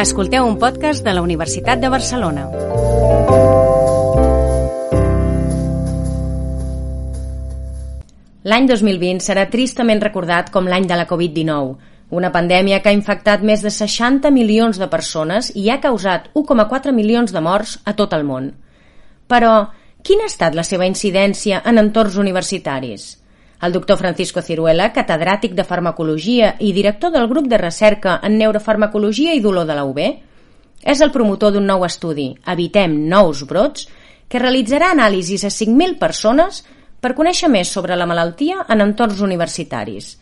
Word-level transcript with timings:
Escolteu 0.00 0.46
un 0.48 0.54
podcast 0.56 1.04
de 1.04 1.12
la 1.12 1.20
Universitat 1.20 1.76
de 1.82 1.88
Barcelona. 1.92 2.46
L'any 8.48 8.70
2020 8.70 9.20
serà 9.20 9.44
tristament 9.52 10.00
recordat 10.00 10.48
com 10.54 10.72
l'any 10.72 10.88
de 10.88 10.96
la 10.96 11.04
Covid-19, 11.10 11.76
una 12.16 12.32
pandèmia 12.32 12.80
que 12.80 12.88
ha 12.88 12.96
infectat 12.96 13.44
més 13.44 13.60
de 13.60 13.68
60 13.76 14.32
milions 14.32 14.80
de 14.80 14.88
persones 14.88 15.52
i 15.52 15.68
ha 15.68 15.82
causat 15.84 16.32
1,4 16.32 16.96
milions 16.96 17.36
de 17.36 17.44
morts 17.44 17.76
a 17.84 17.92
tot 17.92 18.16
el 18.16 18.24
món. 18.24 18.54
Però, 19.28 19.54
quina 20.00 20.24
ha 20.24 20.32
estat 20.32 20.56
la 20.56 20.64
seva 20.64 20.88
incidència 20.88 21.60
en 21.60 21.76
entorns 21.76 22.16
universitaris? 22.16 23.19
El 23.60 23.72
doctor 23.72 23.98
Francisco 24.00 24.40
Ciruela, 24.40 24.88
catedràtic 24.94 25.52
de 25.52 25.66
farmacologia 25.68 26.54
i 26.64 26.72
director 26.72 27.12
del 27.12 27.28
grup 27.28 27.48
de 27.48 27.58
recerca 27.60 28.18
en 28.24 28.38
neurofarmacologia 28.40 29.34
i 29.36 29.42
dolor 29.44 29.66
de 29.68 29.76
la 29.76 29.84
UB, 29.84 29.98
és 30.80 31.00
el 31.04 31.12
promotor 31.12 31.52
d'un 31.52 31.66
nou 31.68 31.84
estudi, 31.84 32.30
Evitem 32.48 32.94
nous 33.10 33.42
brots, 33.44 33.84
que 34.30 34.40
realitzarà 34.40 34.94
anàlisis 34.94 35.44
a 35.44 35.50
5.000 35.52 35.98
persones 36.00 36.62
per 37.04 37.12
conèixer 37.18 37.50
més 37.52 37.68
sobre 37.68 37.96
la 37.96 38.06
malaltia 38.08 38.64
en 38.68 38.80
entorns 38.80 39.20
universitaris. 39.20 40.14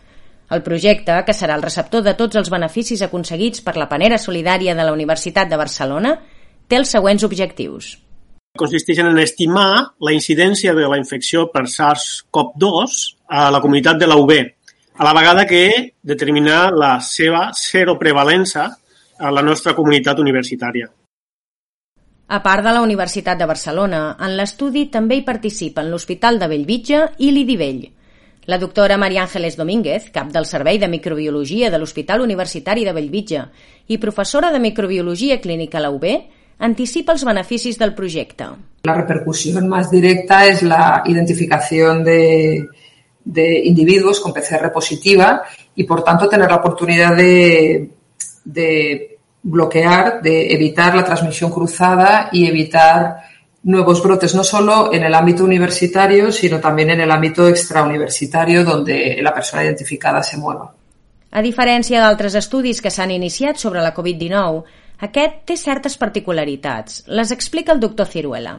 El 0.50 0.64
projecte, 0.64 1.12
que 1.26 1.36
serà 1.36 1.54
el 1.58 1.62
receptor 1.62 2.02
de 2.02 2.14
tots 2.18 2.38
els 2.40 2.50
beneficis 2.50 3.02
aconseguits 3.04 3.62
per 3.62 3.76
la 3.76 3.86
panera 3.90 4.18
solidària 4.18 4.74
de 4.74 4.82
la 4.86 4.94
Universitat 4.96 5.50
de 5.50 5.60
Barcelona, 5.60 6.14
té 6.66 6.78
els 6.80 6.90
següents 6.90 7.22
objectius. 7.22 7.98
Consisteix 8.58 8.98
en 9.04 9.18
estimar 9.20 9.94
la 10.00 10.14
incidència 10.16 10.72
de 10.74 10.88
la 10.88 10.98
infecció 10.98 11.46
per 11.52 11.68
SARS-CoV-2 11.68 13.17
a 13.28 13.50
la 13.52 13.60
comunitat 13.60 13.98
de 14.00 14.08
la 14.08 14.16
UB, 14.16 14.32
a 14.98 15.04
la 15.04 15.14
vegada 15.14 15.46
que 15.46 15.94
determinar 16.02 16.72
la 16.72 16.98
seva 17.00 17.50
seroprevalença 17.52 18.70
a 19.18 19.30
la 19.30 19.42
nostra 19.42 19.74
comunitat 19.76 20.18
universitària. 20.18 20.88
A 22.28 22.42
part 22.44 22.64
de 22.64 22.72
la 22.74 22.82
Universitat 22.84 23.38
de 23.40 23.46
Barcelona, 23.48 24.16
en 24.20 24.34
l'estudi 24.36 24.88
també 24.92 25.16
hi 25.16 25.24
participen 25.24 25.88
l'Hospital 25.88 26.38
de 26.40 26.48
Bellvitge 26.50 27.04
i 27.24 27.30
l'IDIVell. 27.32 27.86
La 28.48 28.58
doctora 28.58 28.96
Maria 28.96 29.22
Ángeles 29.22 29.56
Domínguez, 29.56 30.10
cap 30.12 30.28
del 30.32 30.46
Servei 30.48 30.78
de 30.80 30.88
Microbiologia 30.88 31.70
de 31.70 31.78
l'Hospital 31.78 32.24
Universitari 32.24 32.84
de 32.84 32.92
Bellvitge 32.96 33.44
i 33.88 33.98
professora 34.00 34.50
de 34.52 34.60
Microbiologia 34.60 35.40
Clínica 35.40 35.78
a 35.78 35.84
la 35.84 35.90
UB, 35.92 36.04
anticipa 36.58 37.12
els 37.12 37.24
beneficis 37.24 37.78
del 37.78 37.94
projecte. 37.94 38.48
La 38.84 38.94
repercusión 38.94 39.68
más 39.68 39.90
directa 39.90 40.46
es 40.46 40.62
la 40.62 41.02
identificación 41.06 42.04
de, 42.04 42.66
de 43.28 43.66
individuos 43.66 44.20
con 44.20 44.32
PCR 44.32 44.72
positiva 44.72 45.42
y, 45.74 45.84
por 45.84 46.02
tanto, 46.02 46.28
tener 46.28 46.48
la 46.48 46.56
oportunidad 46.56 47.14
de, 47.14 47.90
de 48.44 49.18
bloquear, 49.42 50.22
de 50.22 50.50
evitar 50.52 50.94
la 50.94 51.04
transmisión 51.04 51.50
cruzada 51.50 52.30
y 52.32 52.46
evitar 52.46 53.18
nuevos 53.64 54.02
brotes, 54.02 54.34
no 54.34 54.42
solo 54.42 54.92
en 54.94 55.04
el 55.04 55.14
ámbito 55.14 55.44
universitario, 55.44 56.32
sino 56.32 56.58
también 56.58 56.90
en 56.90 57.02
el 57.02 57.10
ámbito 57.10 57.46
extrauniversitario 57.46 58.64
donde 58.64 59.18
la 59.20 59.34
persona 59.34 59.64
identificada 59.64 60.22
se 60.22 60.38
mueva. 60.38 60.72
A 61.30 61.42
diferència 61.44 62.00
d'altres 62.00 62.32
estudis 62.40 62.80
que 62.80 62.88
s'han 62.88 63.12
iniciat 63.12 63.60
sobre 63.60 63.82
la 63.84 63.92
Covid-19, 63.92 64.62
aquest 65.04 65.42
té 65.44 65.58
certes 65.60 65.98
particularitats. 66.00 67.02
Les 67.12 67.30
explica 67.30 67.76
el 67.76 67.84
doctor 67.84 68.08
Ciruela. 68.08 68.56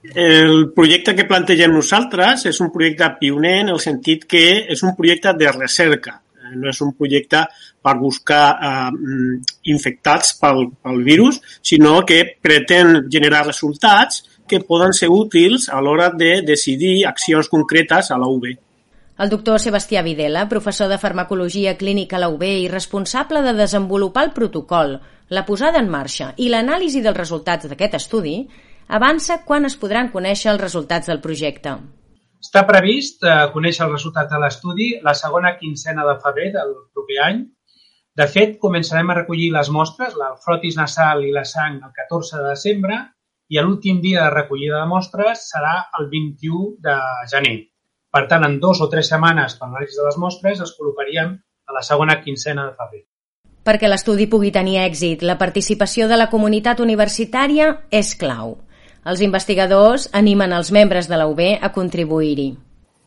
El 0.00 0.70
projecte 0.72 1.12
que 1.16 1.28
plantegem 1.28 1.74
nosaltres 1.76 2.46
és 2.48 2.60
un 2.64 2.70
projecte 2.72 3.08
pioner 3.20 3.58
en 3.66 3.74
el 3.74 3.80
sentit 3.84 4.24
que 4.24 4.44
és 4.72 4.82
un 4.82 4.94
projecte 4.96 5.34
de 5.36 5.52
recerca, 5.52 6.14
no 6.56 6.70
és 6.70 6.80
un 6.80 6.94
projecte 6.96 7.42
per 7.84 7.94
buscar 8.00 8.44
eh, 8.56 9.36
infectats 9.72 10.32
pel, 10.40 10.70
pel 10.82 11.04
virus, 11.04 11.40
sinó 11.62 12.00
que 12.08 12.22
pretén 12.40 13.10
generar 13.12 13.44
resultats 13.46 14.24
que 14.48 14.62
poden 14.66 14.96
ser 14.96 15.10
útils 15.12 15.68
a 15.68 15.82
l'hora 15.84 16.10
de 16.10 16.40
decidir 16.42 17.04
accions 17.06 17.48
concretes 17.52 18.10
a 18.10 18.18
la 18.18 18.26
UB. 18.26 18.48
El 19.20 19.28
doctor 19.28 19.60
Sebastià 19.60 20.00
Videla, 20.02 20.46
professor 20.48 20.88
de 20.88 20.96
farmacologia 20.98 21.76
clínica 21.76 22.16
a 22.16 22.24
la 22.24 22.30
UB 22.32 22.42
i 22.48 22.68
responsable 22.72 23.44
de 23.44 23.52
desenvolupar 23.52 24.24
el 24.24 24.32
protocol, 24.32 24.96
la 25.28 25.44
posada 25.46 25.78
en 25.78 25.90
marxa 25.92 26.32
i 26.40 26.48
l'anàlisi 26.48 27.04
dels 27.04 27.18
resultats 27.20 27.68
d'aquest 27.68 27.98
estudi, 28.00 28.38
avança 28.90 29.40
quan 29.46 29.68
es 29.68 29.76
podran 29.78 30.10
conèixer 30.12 30.50
els 30.52 30.60
resultats 30.60 31.10
del 31.10 31.22
projecte. 31.22 31.76
Està 32.40 32.64
previst 32.66 33.22
eh, 33.22 33.36
conèixer 33.54 33.84
els 33.86 33.94
resultats 33.94 34.32
de 34.32 34.40
l'estudi 34.42 34.90
la 35.06 35.14
segona 35.14 35.54
quincena 35.60 36.06
de 36.08 36.16
febrer 36.24 36.50
del 36.56 36.74
proper 36.94 37.18
any. 37.26 37.40
De 38.16 38.26
fet, 38.26 38.56
començarem 38.62 39.12
a 39.12 39.16
recollir 39.20 39.50
les 39.54 39.70
mostres, 39.70 40.16
la 40.18 40.32
frotis 40.44 40.76
nasal 40.76 41.22
i 41.24 41.32
la 41.34 41.44
sang, 41.46 41.78
el 41.86 41.92
14 41.96 42.40
de 42.40 42.48
desembre 42.48 42.98
i 43.50 43.58
l'últim 43.58 44.00
dia 44.02 44.24
de 44.24 44.32
recollida 44.34 44.80
de 44.80 44.88
mostres 44.90 45.44
serà 45.52 45.76
el 45.98 46.08
21 46.10 46.74
de 46.86 46.96
gener. 47.32 47.58
Per 48.10 48.24
tant, 48.30 48.44
en 48.46 48.58
dos 48.62 48.80
o 48.82 48.88
tres 48.90 49.10
setmanes 49.12 49.54
per 49.58 49.68
l'anàlisi 49.68 49.98
de 49.98 50.08
les 50.08 50.18
mostres 50.18 50.62
es 50.64 50.74
col·locaríem 50.78 51.36
a 51.70 51.76
la 51.76 51.82
segona 51.86 52.18
quincena 52.24 52.66
de 52.66 52.74
febrer. 52.78 53.04
Perquè 53.66 53.90
l'estudi 53.90 54.26
pugui 54.26 54.50
tenir 54.54 54.80
èxit, 54.82 55.22
la 55.22 55.36
participació 55.38 56.08
de 56.08 56.16
la 56.18 56.30
comunitat 56.32 56.80
universitària 56.80 57.74
és 57.90 58.14
clau. 58.18 58.56
Els 59.08 59.22
investigadors 59.24 60.10
animen 60.12 60.52
els 60.52 60.68
membres 60.76 61.08
de 61.08 61.16
la 61.16 61.26
UB 61.30 61.40
a 61.56 61.70
contribuir-hi. 61.72 62.50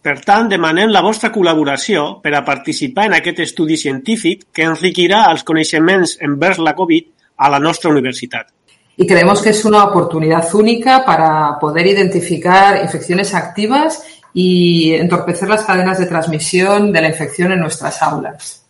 Per 0.04 0.16
tant, 0.26 0.50
demanem 0.50 0.90
la 0.92 1.04
vostra 1.06 1.30
col·laboració 1.32 2.18
per 2.24 2.34
a 2.36 2.42
participar 2.44 3.06
en 3.08 3.14
aquest 3.20 3.40
estudi 3.46 3.78
científic 3.78 4.48
que 4.52 4.66
enriquirà 4.68 5.22
els 5.32 5.46
coneixements 5.48 6.18
envers 6.28 6.60
la 6.60 6.74
Covid 6.76 7.08
a 7.38 7.50
la 7.54 7.60
nostra 7.60 7.92
universitat. 7.92 8.50
Y 8.98 9.08
creemos 9.08 9.42
que 9.42 9.50
es 9.50 9.64
una 9.66 9.84
oportunidad 9.86 10.54
única 10.54 11.04
para 11.06 11.58
poder 11.60 11.88
identificar 11.88 12.82
infecciones 12.84 13.34
activas 13.34 14.04
y 14.34 14.94
entorpecer 14.94 15.48
las 15.50 15.64
cadenas 15.64 16.00
de 16.00 16.06
transmisión 16.06 16.92
de 16.92 17.02
la 17.02 17.08
infección 17.08 17.52
en 17.52 17.60
nuestras 17.60 18.02
aulas. 18.02 18.66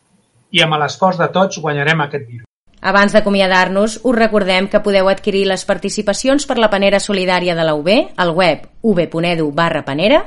I 0.51 0.61
amb 0.61 0.77
l'esforç 0.77 1.17
de 1.17 1.31
tots 1.33 1.57
guanyarem 1.59 2.03
aquest 2.03 2.27
virus. 2.27 2.52
Abans 2.83 3.13
d'acomiadar-nos, 3.15 4.01
us 4.03 4.15
recordem 4.15 4.67
que 4.67 4.81
podeu 4.83 5.07
adquirir 5.07 5.45
les 5.47 5.63
participacions 5.63 6.43
per 6.43 6.57
la 6.59 6.67
panera 6.69 6.99
solidària 6.99 7.55
de 7.55 7.63
la 7.63 7.77
UB 7.79 7.87
al 8.19 8.33
web 8.35 8.65
ub.edu 8.83 9.45
barra 9.55 9.85
panera 9.87 10.19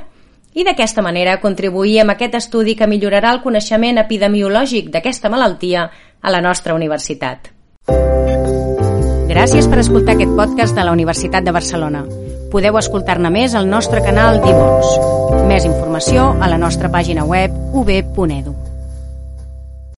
i 0.57 0.65
d'aquesta 0.65 1.03
manera 1.05 1.37
contribuir 1.37 1.99
amb 2.01 2.15
aquest 2.15 2.33
estudi 2.39 2.73
que 2.75 2.87
millorarà 2.89 3.35
el 3.35 3.43
coneixement 3.43 4.01
epidemiològic 4.01 4.89
d'aquesta 4.89 5.29
malaltia 5.29 5.85
a 6.19 6.33
la 6.33 6.41
nostra 6.41 6.73
universitat. 6.73 7.51
Gràcies 9.29 9.67
per 9.69 9.83
escoltar 9.83 10.15
aquest 10.15 10.33
podcast 10.33 10.73
de 10.73 10.87
la 10.87 10.95
Universitat 10.97 11.45
de 11.45 11.53
Barcelona. 11.53 12.07
Podeu 12.49 12.79
escoltar-ne 12.81 13.29
més 13.29 13.53
al 13.53 13.69
nostre 13.69 14.01
canal 14.01 14.41
Dimons. 14.41 14.97
Més 15.45 15.67
informació 15.69 16.31
a 16.41 16.49
la 16.49 16.57
nostra 16.57 16.89
pàgina 16.89 17.27
web 17.27 17.53
ub.edu. 17.77 18.66